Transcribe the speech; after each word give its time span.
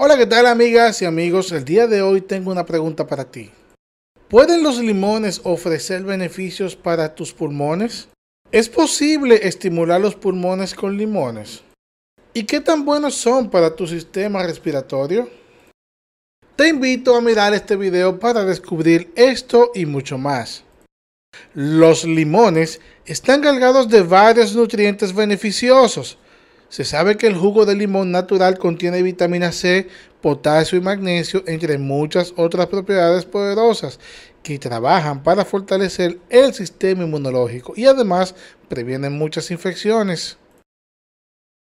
Hola, 0.00 0.16
¿qué 0.16 0.26
tal 0.26 0.46
amigas 0.46 1.02
y 1.02 1.06
amigos? 1.06 1.50
El 1.50 1.64
día 1.64 1.88
de 1.88 2.02
hoy 2.02 2.20
tengo 2.20 2.52
una 2.52 2.64
pregunta 2.64 3.08
para 3.08 3.24
ti. 3.24 3.50
¿Pueden 4.28 4.62
los 4.62 4.78
limones 4.78 5.40
ofrecer 5.42 6.04
beneficios 6.04 6.76
para 6.76 7.16
tus 7.16 7.32
pulmones? 7.32 8.06
¿Es 8.52 8.68
posible 8.68 9.48
estimular 9.48 10.00
los 10.00 10.14
pulmones 10.14 10.72
con 10.72 10.96
limones? 10.96 11.64
¿Y 12.32 12.44
qué 12.44 12.60
tan 12.60 12.84
buenos 12.84 13.16
son 13.16 13.50
para 13.50 13.74
tu 13.74 13.88
sistema 13.88 14.44
respiratorio? 14.44 15.28
Te 16.54 16.68
invito 16.68 17.16
a 17.16 17.20
mirar 17.20 17.52
este 17.52 17.74
video 17.74 18.20
para 18.20 18.44
descubrir 18.44 19.10
esto 19.16 19.72
y 19.74 19.84
mucho 19.84 20.16
más. 20.16 20.62
Los 21.54 22.04
limones 22.04 22.80
están 23.04 23.42
cargados 23.42 23.88
de 23.88 24.02
varios 24.02 24.54
nutrientes 24.54 25.12
beneficiosos, 25.12 26.18
se 26.68 26.84
sabe 26.84 27.16
que 27.16 27.26
el 27.26 27.36
jugo 27.36 27.64
de 27.64 27.74
limón 27.74 28.10
natural 28.10 28.58
contiene 28.58 29.02
vitamina 29.02 29.52
C, 29.52 29.88
potasio 30.20 30.78
y 30.78 30.82
magnesio, 30.82 31.42
entre 31.46 31.78
muchas 31.78 32.34
otras 32.36 32.66
propiedades 32.66 33.24
poderosas 33.24 33.98
que 34.42 34.58
trabajan 34.58 35.22
para 35.22 35.44
fortalecer 35.44 36.18
el 36.28 36.52
sistema 36.52 37.04
inmunológico 37.04 37.72
y 37.76 37.86
además 37.86 38.34
previenen 38.68 39.16
muchas 39.16 39.50
infecciones. 39.50 40.36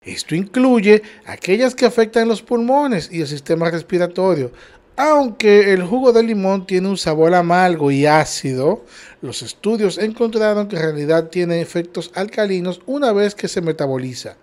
Esto 0.00 0.34
incluye 0.34 1.02
aquellas 1.24 1.74
que 1.74 1.86
afectan 1.86 2.28
los 2.28 2.42
pulmones 2.42 3.10
y 3.10 3.22
el 3.22 3.26
sistema 3.26 3.70
respiratorio, 3.70 4.52
aunque 4.96 5.72
el 5.72 5.82
jugo 5.82 6.12
de 6.12 6.22
limón 6.22 6.66
tiene 6.66 6.88
un 6.88 6.96
sabor 6.96 7.34
amargo 7.34 7.90
y 7.90 8.06
ácido, 8.06 8.84
los 9.22 9.42
estudios 9.42 9.98
encontraron 9.98 10.68
que 10.68 10.76
en 10.76 10.82
realidad 10.82 11.28
tiene 11.28 11.60
efectos 11.60 12.10
alcalinos 12.14 12.80
una 12.86 13.12
vez 13.12 13.34
que 13.34 13.48
se 13.48 13.60
metaboliza, 13.60 14.36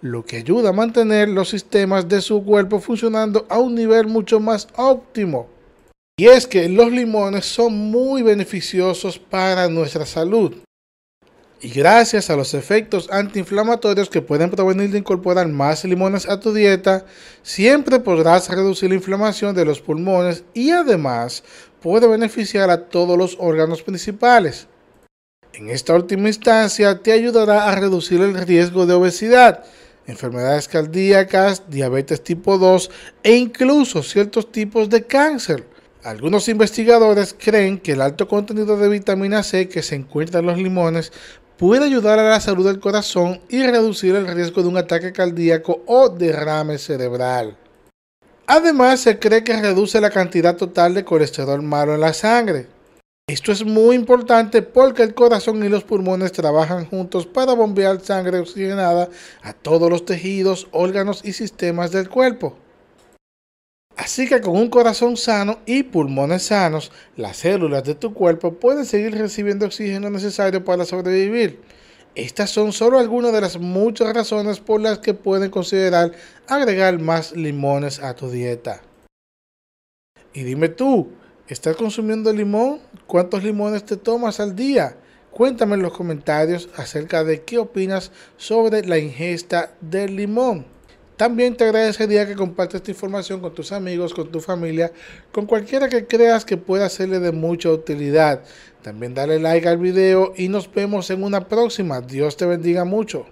lo 0.00 0.24
que 0.24 0.36
ayuda 0.36 0.70
a 0.70 0.72
mantener 0.72 1.28
los 1.28 1.50
sistemas 1.50 2.08
de 2.08 2.20
su 2.20 2.44
cuerpo 2.44 2.80
funcionando 2.80 3.46
a 3.48 3.58
un 3.58 3.74
nivel 3.74 4.06
mucho 4.06 4.40
más 4.40 4.68
óptimo. 4.76 5.48
Y 6.18 6.26
es 6.26 6.46
que 6.46 6.68
los 6.68 6.90
limones 6.90 7.46
son 7.46 7.74
muy 7.74 8.22
beneficiosos 8.22 9.18
para 9.18 9.68
nuestra 9.68 10.04
salud. 10.04 10.54
Y 11.60 11.70
gracias 11.70 12.30
a 12.30 12.36
los 12.36 12.54
efectos 12.54 13.08
antiinflamatorios 13.10 14.08
que 14.08 14.22
pueden 14.22 14.48
provenir 14.48 14.90
de 14.90 14.98
incorporar 14.98 15.48
más 15.48 15.84
limones 15.84 16.28
a 16.28 16.38
tu 16.38 16.54
dieta, 16.54 17.04
siempre 17.42 17.98
podrás 17.98 18.48
reducir 18.48 18.90
la 18.90 18.94
inflamación 18.94 19.56
de 19.56 19.64
los 19.64 19.80
pulmones 19.80 20.44
y 20.54 20.70
además 20.70 21.42
puede 21.82 22.06
beneficiar 22.06 22.70
a 22.70 22.84
todos 22.88 23.18
los 23.18 23.36
órganos 23.40 23.82
principales. 23.82 24.68
En 25.52 25.68
esta 25.68 25.94
última 25.94 26.28
instancia 26.28 27.02
te 27.02 27.10
ayudará 27.10 27.68
a 27.68 27.74
reducir 27.74 28.20
el 28.20 28.34
riesgo 28.46 28.86
de 28.86 28.94
obesidad, 28.94 29.64
enfermedades 30.06 30.68
cardíacas, 30.68 31.68
diabetes 31.68 32.22
tipo 32.22 32.56
2 32.56 32.88
e 33.24 33.34
incluso 33.34 34.04
ciertos 34.04 34.52
tipos 34.52 34.88
de 34.90 35.02
cáncer. 35.06 35.66
Algunos 36.04 36.48
investigadores 36.48 37.34
creen 37.36 37.78
que 37.78 37.92
el 37.92 38.00
alto 38.00 38.28
contenido 38.28 38.76
de 38.76 38.88
vitamina 38.88 39.42
C 39.42 39.68
que 39.68 39.82
se 39.82 39.96
encuentra 39.96 40.38
en 40.38 40.46
los 40.46 40.56
limones 40.56 41.12
puede 41.58 41.84
ayudar 41.84 42.18
a 42.20 42.30
la 42.30 42.40
salud 42.40 42.64
del 42.64 42.80
corazón 42.80 43.40
y 43.48 43.62
reducir 43.64 44.14
el 44.14 44.28
riesgo 44.28 44.62
de 44.62 44.68
un 44.68 44.76
ataque 44.76 45.12
cardíaco 45.12 45.82
o 45.86 46.08
derrame 46.08 46.78
cerebral. 46.78 47.56
Además, 48.46 49.00
se 49.00 49.18
cree 49.18 49.44
que 49.44 49.60
reduce 49.60 50.00
la 50.00 50.10
cantidad 50.10 50.56
total 50.56 50.94
de 50.94 51.04
colesterol 51.04 51.60
malo 51.60 51.94
en 51.94 52.00
la 52.00 52.14
sangre. 52.14 52.66
Esto 53.28 53.52
es 53.52 53.62
muy 53.62 53.94
importante 53.94 54.62
porque 54.62 55.02
el 55.02 55.12
corazón 55.12 55.62
y 55.62 55.68
los 55.68 55.84
pulmones 55.84 56.32
trabajan 56.32 56.86
juntos 56.86 57.26
para 57.26 57.52
bombear 57.52 58.00
sangre 58.00 58.38
oxigenada 58.38 59.10
a 59.42 59.52
todos 59.52 59.90
los 59.90 60.06
tejidos, 60.06 60.68
órganos 60.70 61.22
y 61.24 61.34
sistemas 61.34 61.90
del 61.90 62.08
cuerpo. 62.08 62.56
Así 63.98 64.28
que 64.28 64.40
con 64.40 64.56
un 64.56 64.70
corazón 64.70 65.16
sano 65.16 65.58
y 65.66 65.82
pulmones 65.82 66.44
sanos, 66.44 66.92
las 67.16 67.38
células 67.38 67.82
de 67.82 67.96
tu 67.96 68.14
cuerpo 68.14 68.54
pueden 68.54 68.86
seguir 68.86 69.18
recibiendo 69.18 69.66
oxígeno 69.66 70.08
necesario 70.08 70.64
para 70.64 70.84
sobrevivir. 70.84 71.60
Estas 72.14 72.48
son 72.48 72.72
solo 72.72 73.00
algunas 73.00 73.32
de 73.32 73.40
las 73.40 73.58
muchas 73.58 74.14
razones 74.14 74.60
por 74.60 74.80
las 74.80 75.00
que 75.00 75.14
pueden 75.14 75.50
considerar 75.50 76.12
agregar 76.46 77.00
más 77.00 77.32
limones 77.32 77.98
a 77.98 78.14
tu 78.14 78.30
dieta. 78.30 78.82
Y 80.32 80.44
dime 80.44 80.68
tú, 80.68 81.08
¿estás 81.48 81.74
consumiendo 81.74 82.32
limón? 82.32 82.78
¿Cuántos 83.08 83.42
limones 83.42 83.84
te 83.84 83.96
tomas 83.96 84.38
al 84.38 84.54
día? 84.54 84.96
Cuéntame 85.32 85.74
en 85.74 85.82
los 85.82 85.92
comentarios 85.92 86.68
acerca 86.76 87.24
de 87.24 87.42
qué 87.42 87.58
opinas 87.58 88.12
sobre 88.36 88.84
la 88.84 88.98
ingesta 88.98 89.72
del 89.80 90.14
limón. 90.14 90.77
También 91.18 91.56
te 91.56 91.64
agradecería 91.64 92.28
que 92.28 92.36
compartas 92.36 92.76
esta 92.76 92.92
información 92.92 93.40
con 93.40 93.52
tus 93.52 93.72
amigos, 93.72 94.14
con 94.14 94.30
tu 94.30 94.40
familia, 94.40 94.92
con 95.32 95.46
cualquiera 95.46 95.88
que 95.88 96.06
creas 96.06 96.44
que 96.44 96.56
pueda 96.56 96.88
serle 96.88 97.18
de 97.18 97.32
mucha 97.32 97.70
utilidad. 97.70 98.44
También 98.82 99.14
dale 99.14 99.40
like 99.40 99.68
al 99.68 99.78
video 99.78 100.32
y 100.36 100.48
nos 100.48 100.72
vemos 100.72 101.10
en 101.10 101.24
una 101.24 101.48
próxima. 101.48 102.00
Dios 102.00 102.36
te 102.36 102.46
bendiga 102.46 102.84
mucho. 102.84 103.26